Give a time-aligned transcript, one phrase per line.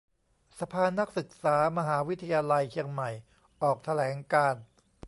[0.59, 3.09] สภานักศึกษามหาวิทยาลัยเชียงใหม่
[3.61, 4.63] ออกแถลงการณ์